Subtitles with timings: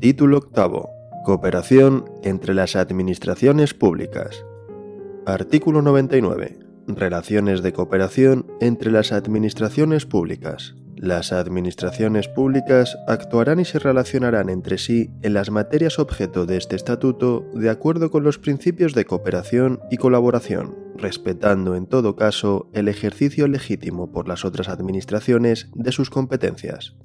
[0.00, 0.90] Título octavo.
[1.24, 4.44] Cooperación entre las administraciones públicas.
[5.24, 6.58] Artículo 99.
[6.86, 10.74] Relaciones de cooperación entre las administraciones públicas.
[11.00, 16.74] Las administraciones públicas actuarán y se relacionarán entre sí en las materias objeto de este
[16.74, 22.88] estatuto de acuerdo con los principios de cooperación y colaboración, respetando en todo caso el
[22.88, 26.96] ejercicio legítimo por las otras administraciones de sus competencias.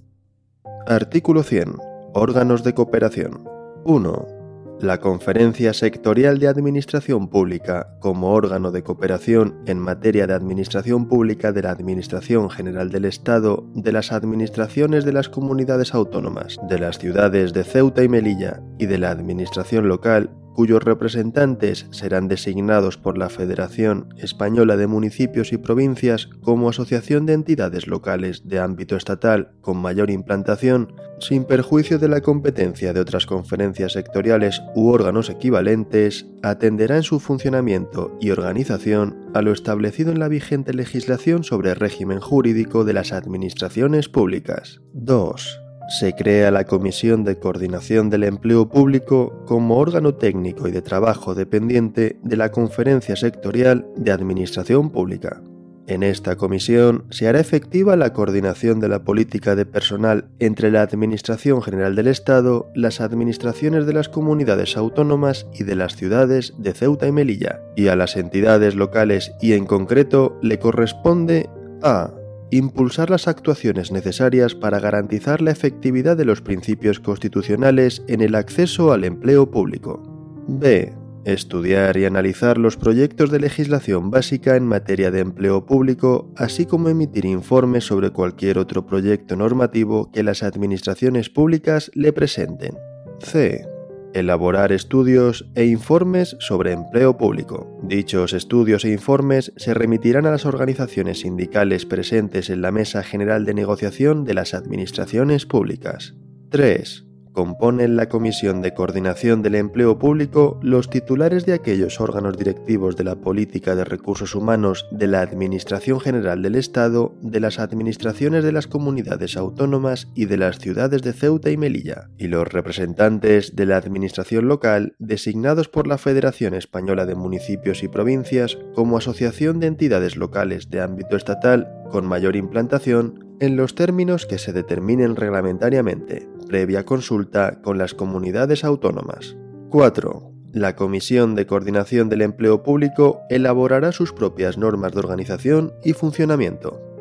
[0.87, 1.75] Artículo 100.
[2.15, 3.47] Órganos de cooperación.
[3.85, 4.32] 1
[4.79, 11.51] la Conferencia Sectorial de Administración Pública, como órgano de cooperación en materia de administración pública
[11.51, 16.97] de la Administración General del Estado, de las administraciones de las comunidades autónomas, de las
[16.97, 23.17] ciudades de Ceuta y Melilla y de la Administración local, cuyos representantes serán designados por
[23.17, 29.51] la Federación Española de Municipios y Provincias como asociación de entidades locales de ámbito estatal
[29.61, 36.27] con mayor implantación, sin perjuicio de la competencia de otras conferencias sectoriales u órganos equivalentes,
[36.41, 42.19] atenderá en su funcionamiento y organización a lo establecido en la vigente legislación sobre régimen
[42.19, 44.81] jurídico de las administraciones públicas.
[44.93, 45.62] 2
[45.99, 51.35] se crea la Comisión de Coordinación del Empleo Público como órgano técnico y de trabajo
[51.35, 55.43] dependiente de la Conferencia Sectorial de Administración Pública.
[55.85, 60.81] En esta comisión se hará efectiva la coordinación de la política de personal entre la
[60.81, 66.73] Administración General del Estado, las administraciones de las comunidades autónomas y de las ciudades de
[66.73, 71.49] Ceuta y Melilla, y a las entidades locales y en concreto le corresponde
[71.83, 72.13] a
[72.57, 78.91] impulsar las actuaciones necesarias para garantizar la efectividad de los principios constitucionales en el acceso
[78.91, 80.01] al empleo público.
[80.47, 80.93] B.
[81.25, 86.89] Estudiar y analizar los proyectos de legislación básica en materia de empleo público, así como
[86.89, 92.77] emitir informes sobre cualquier otro proyecto normativo que las administraciones públicas le presenten.
[93.19, 93.72] C
[94.13, 97.79] elaborar estudios e informes sobre empleo público.
[97.83, 103.45] Dichos estudios e informes se remitirán a las organizaciones sindicales presentes en la Mesa General
[103.45, 106.15] de Negociación de las Administraciones Públicas.
[106.49, 112.95] 3 componen la Comisión de Coordinación del Empleo Público los titulares de aquellos órganos directivos
[112.95, 118.43] de la política de recursos humanos de la Administración General del Estado, de las administraciones
[118.43, 123.55] de las comunidades autónomas y de las ciudades de Ceuta y Melilla, y los representantes
[123.55, 129.59] de la Administración local designados por la Federación Española de Municipios y Provincias como asociación
[129.59, 135.15] de entidades locales de ámbito estatal con mayor implantación en los términos que se determinen
[135.15, 139.35] reglamentariamente, previa consulta con las comunidades autónomas.
[139.69, 140.31] 4.
[140.53, 146.92] La Comisión de Coordinación del Empleo Público elaborará sus propias normas de organización y funcionamiento.